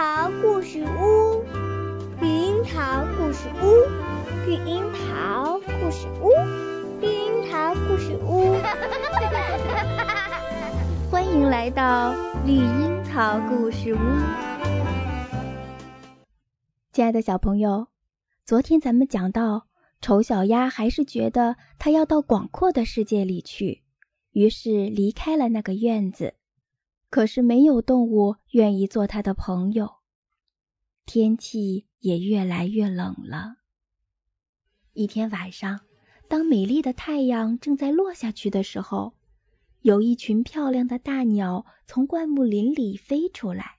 [0.00, 1.44] 桃故事屋，
[2.22, 6.30] 绿樱桃故事屋，绿樱桃故事屋，
[7.02, 8.54] 绿樱桃故事屋。
[11.10, 12.14] 欢迎来到
[12.46, 13.98] 绿樱桃故事屋。
[16.94, 17.88] 亲爱的小朋友，
[18.46, 19.66] 昨天咱们讲到，
[20.00, 23.82] 丑小鸭还是觉得它要到广阔的世界里去，
[24.32, 26.32] 于是离开了那个院子。
[27.10, 29.96] 可是没有动物愿意做它的朋友，
[31.04, 33.56] 天气也越来越冷了。
[34.92, 35.80] 一天晚上，
[36.28, 39.14] 当美丽的太阳正在落下去的时候，
[39.80, 43.78] 有一群漂亮的大鸟从灌木林里飞出来。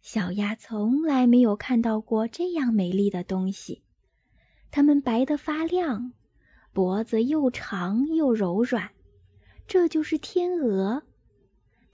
[0.00, 3.84] 小鸭从来没有看到过这样美丽的东西，
[4.72, 6.12] 它们白得发亮，
[6.72, 8.90] 脖子又长又柔软，
[9.68, 11.04] 这就是天鹅。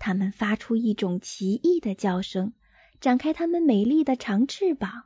[0.06, 2.52] 它们发出一种奇异的叫声，
[3.00, 5.04] 展开它们美丽的长翅膀，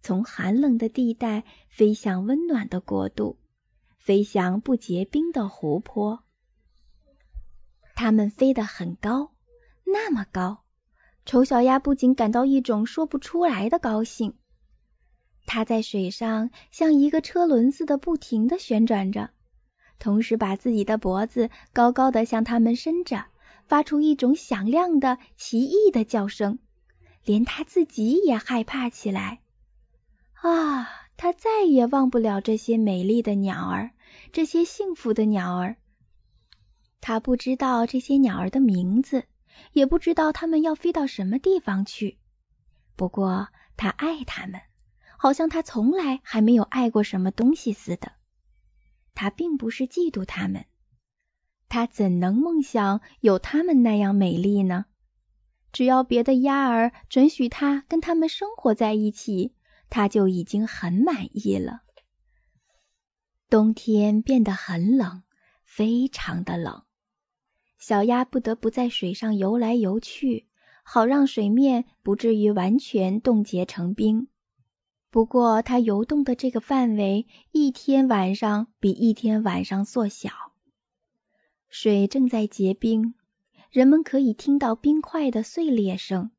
[0.00, 3.36] 从寒冷的地带飞向温暖的国度，
[3.96, 6.22] 飞向不结冰的湖泊。
[7.96, 9.32] 它们飞得很高，
[9.84, 10.62] 那么高，
[11.26, 14.34] 丑小鸭不仅感到一种说不出来的高兴。
[15.46, 19.30] 它在水上像一个车轮似的不停地旋转着，
[19.98, 23.24] 同时把自己的脖子高高的向它们伸着。
[23.68, 26.58] 发出一种响亮的、奇异的叫声，
[27.22, 29.40] 连他自己也害怕起来。
[30.40, 30.88] 啊，
[31.18, 33.90] 他再也忘不了这些美丽的鸟儿，
[34.32, 35.76] 这些幸福的鸟儿。
[37.00, 39.24] 他不知道这些鸟儿的名字，
[39.72, 42.18] 也不知道它们要飞到什么地方去。
[42.96, 44.60] 不过，他爱它们，
[45.18, 48.12] 好像他从来还没有爱过什么东西似的。
[49.14, 50.64] 他并不是嫉妒它们。
[51.68, 54.86] 他怎能梦想有他们那样美丽呢？
[55.70, 59.54] 只要别的鸭儿准许他跟他们生活在一起，
[59.90, 61.82] 他就已经很满意了。
[63.50, 65.22] 冬天变得很冷，
[65.64, 66.82] 非常的冷，
[67.78, 70.46] 小鸭不得不在水上游来游去，
[70.82, 74.28] 好让水面不至于完全冻结成冰。
[75.10, 80.30] 不过，它游动的这个范围一天晚上比一天晚上缩小。
[81.68, 83.14] 水正在结冰，
[83.70, 86.30] 人们可以听到冰块的碎裂声。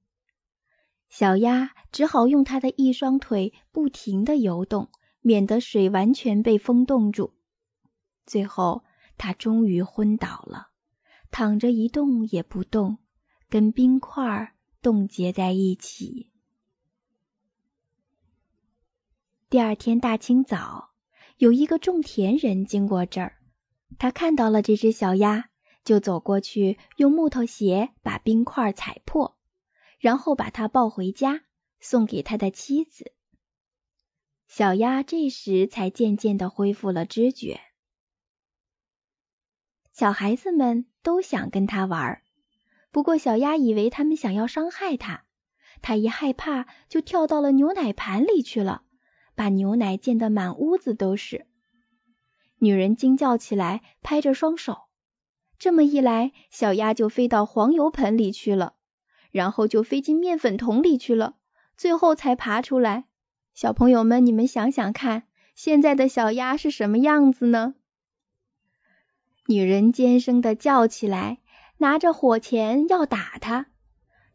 [1.08, 4.90] 小鸭只好用它的一双腿不停地游动，
[5.22, 7.34] 免得水完全被风冻住。
[8.26, 8.84] 最后，
[9.18, 10.68] 它终于昏倒了，
[11.32, 13.00] 躺着一动也不动，
[13.50, 16.32] 跟冰块冻结在一起。
[19.50, 20.92] 第二天大清早，
[21.38, 23.39] 有一个种田人经过这儿。
[23.98, 25.50] 他看到了这只小鸭，
[25.84, 29.38] 就走过去，用木头鞋把冰块踩破，
[30.00, 31.42] 然后把它抱回家，
[31.80, 33.12] 送给他的妻子。
[34.48, 37.60] 小鸭这时才渐渐的恢复了知觉。
[39.92, 42.22] 小孩子们都想跟它玩，
[42.90, 45.26] 不过小鸭以为他们想要伤害它，
[45.82, 48.84] 它一害怕就跳到了牛奶盘里去了，
[49.36, 51.49] 把牛奶溅得满屋子都是。
[52.60, 54.78] 女人惊叫起来，拍着双手。
[55.58, 58.76] 这么一来，小鸭就飞到黄油盆里去了，
[59.32, 61.36] 然后就飞进面粉桶里去了，
[61.76, 63.06] 最后才爬出来。
[63.54, 65.24] 小朋友们，你们想想看，
[65.56, 67.76] 现在的小鸭是什么样子呢？
[69.48, 71.40] 女人尖声的叫起来，
[71.78, 73.66] 拿着火钳要打它。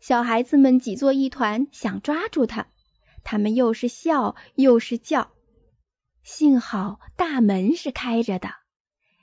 [0.00, 2.66] 小孩子们挤作一团，想抓住它。
[3.22, 5.30] 他们又是笑又是叫。
[6.24, 8.48] 幸好大门是开着的，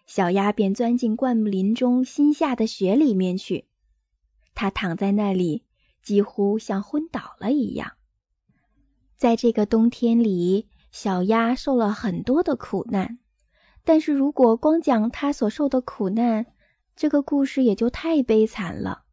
[0.06, 3.66] 小鸭便钻进灌木林中新下的雪里面去。
[4.53, 5.63] 它躺在那里，
[6.03, 7.94] 几乎像昏倒了一样。
[9.17, 13.17] 在这个冬天里，小鸭受了很多的苦难。
[13.84, 16.45] 但是如果光讲它所受的苦难，
[16.95, 19.05] 这个故事也就太悲惨了。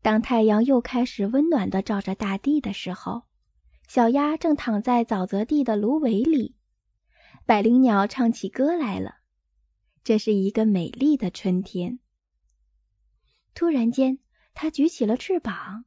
[0.00, 3.24] 当太阳又开始温暖的照着大地的时候，
[3.92, 6.54] 小鸭正躺在沼泽地的芦苇里，
[7.44, 9.16] 百灵鸟唱起歌来了。
[10.04, 11.98] 这是一个美丽的春天。
[13.52, 14.20] 突然间，
[14.54, 15.86] 它举起了翅膀，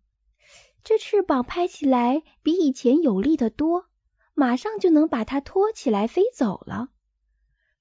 [0.83, 3.85] 这翅膀拍起来比以前有力的多，
[4.33, 6.89] 马上就能把它托起来飞走了。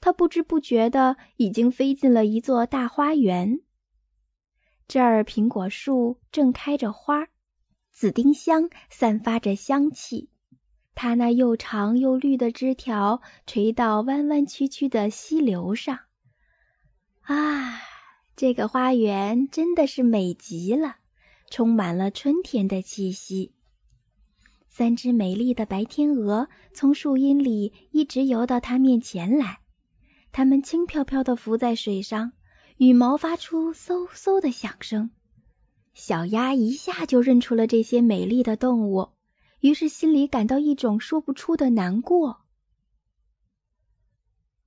[0.01, 3.61] 它不知不觉的已经飞进了一座大花园，
[4.87, 7.27] 这儿苹果树正开着花。
[7.93, 10.29] 紫丁香散发着香气，
[10.95, 16.01] 它那又长又绿的枝条垂到弯弯曲曲的溪流上。
[17.21, 17.81] 啊，
[18.35, 20.97] 这个花园真的是美极了，
[21.49, 23.53] 充满了春天的气息。
[24.69, 29.61] 三只美丽的白天鹅从树荫里一直游到它面前来，
[30.33, 32.33] 它们轻飘飘地浮在水上，
[32.79, 35.11] 羽毛发出嗖嗖的响声。
[35.95, 39.11] 小鸭一下就认出了这些美丽的动物，
[39.61, 42.41] 于是心里感到一种说不出的难过。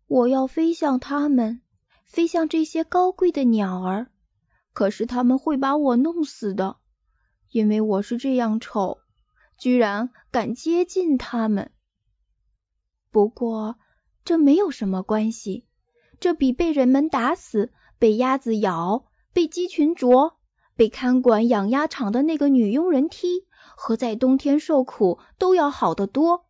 [0.07, 1.61] 我要飞向它们，
[2.03, 4.11] 飞向这些高贵的鸟儿，
[4.71, 6.77] 可是他们会把我弄死的，
[7.49, 8.99] 因为我是这样丑。
[9.57, 11.71] 居然敢接近他们！
[13.09, 13.77] 不过
[14.25, 15.65] 这没有什么关系，
[16.19, 20.34] 这比被人们打死、被鸭子咬、被鸡群啄、
[20.75, 23.45] 被看管养鸭场的那个女佣人踢
[23.75, 26.45] 和在冬天受苦都要好得多。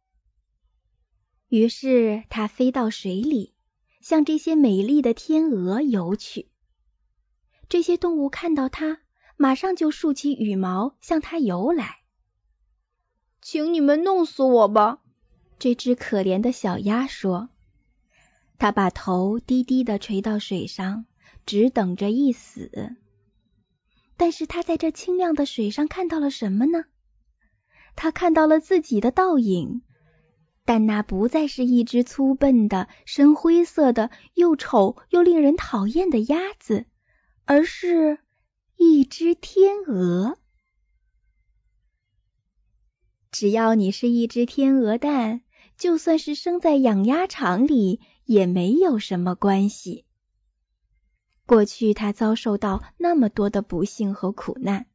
[1.48, 3.54] 于是它飞到水里，
[4.02, 6.50] 向这些美丽的天鹅游去。
[7.70, 9.00] 这些动物看到它，
[9.38, 12.00] 马上就竖起羽毛向它游来。
[13.42, 15.02] 请你们弄死我吧！
[15.60, 17.50] 这只可怜的小鸭说。
[18.58, 21.06] 它把头低低的垂到水上，
[21.46, 22.96] 只等着一死。
[24.18, 26.86] 但是他在这清亮的水上看到了什么呢？
[27.96, 29.82] 他看到了自己的倒影，
[30.66, 36.86] 但那不再是一只粗笨的、深灰色的、又丑又令人讨厌的鸭子，
[37.46, 38.20] 而是
[38.76, 40.38] 一只天鹅。
[43.32, 45.42] 只要你是一只天鹅蛋，
[45.78, 50.05] 就算是生在养鸭场里，也没有什么关系。
[51.46, 54.88] 过去他遭受到那么多的不幸和苦难，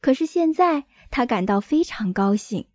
[0.00, 2.68] 可是现在他感到非常高兴。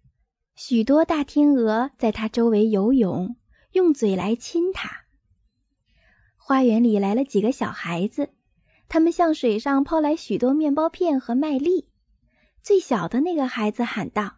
[0.56, 3.35] 许多大天鹅在他周围游泳，
[3.71, 5.06] 用嘴来亲他。
[6.35, 8.29] 花园里来了几个小孩子，
[8.89, 11.88] 他们向水上抛来许多面包片和麦粒。
[12.63, 14.38] 最小的那个孩子喊道。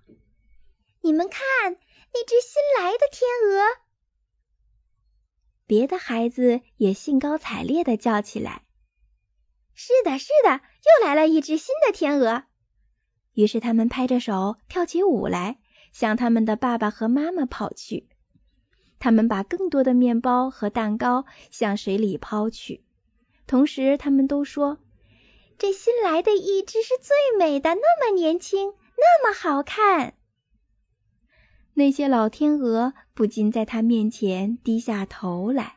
[1.02, 1.42] 你们看，
[2.14, 3.64] 那只新来的天鹅！
[5.66, 8.62] 别的孩子也兴高采烈的叫起来
[9.76, 12.44] ：“是的，是的，又来了一只新的天鹅！”
[13.34, 15.58] 于是他们拍着手跳起舞来，
[15.92, 18.08] 向他们的爸爸和妈妈跑去。
[19.00, 22.84] 他们把更多的面包和蛋糕向水里抛去，
[23.48, 24.78] 同时他们都说
[25.58, 30.14] ：“这新来的一只是最美的，那么年轻，那么好看。”
[31.76, 35.76] 那些老天鹅不禁在他面前低下头来，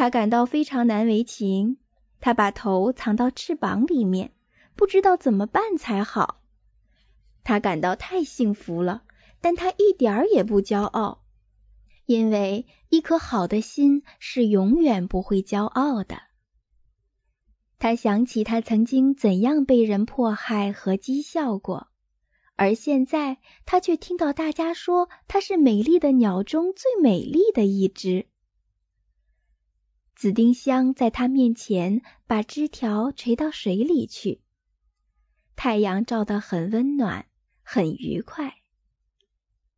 [0.00, 1.76] 他感到非常难为情。
[2.20, 4.32] 他把头藏到翅膀里面，
[4.74, 6.40] 不知道怎么办才好。
[7.44, 9.02] 他感到太幸福了，
[9.42, 11.22] 但他一点儿也不骄傲，
[12.06, 16.22] 因为一颗好的心是永远不会骄傲的。
[17.78, 21.88] 他想起他曾经怎样被人迫害和讥笑过。
[22.56, 23.36] 而现在，
[23.66, 28.28] 他却听到大家说他是美丽的鸟中最美丽的一只。
[30.20, 34.42] 紫丁香在他面前把枝条垂到水里去，
[35.56, 37.24] 太阳照得很温暖，
[37.62, 38.56] 很愉快。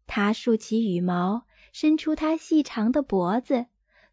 [0.09, 3.67] 它竖起羽毛，伸出它细长的脖子，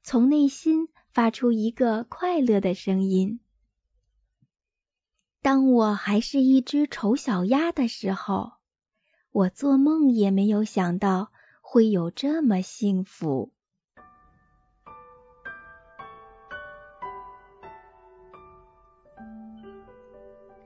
[0.03, 3.39] 从内心发出一个快乐的声音。
[5.41, 8.51] 当我还是一只丑小鸭的时候。
[9.31, 11.31] 我做梦也没有想到
[11.61, 13.51] 会有这么幸福。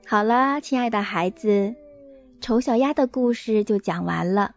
[0.06, 1.74] 好了，亲爱的孩子，
[2.40, 4.54] 丑小鸭的故事就讲完了，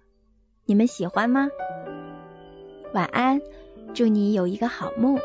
[0.66, 1.48] 你们喜欢吗？
[2.94, 3.42] 晚安，
[3.94, 5.18] 祝你有一个好梦。